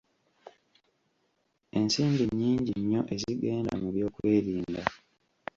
Ensimbi 1.77 2.23
nnyngi 2.27 2.73
nnyo 2.79 3.01
ezigenda 3.15 3.73
mu 3.81 3.87
byokwerinda. 3.95 4.83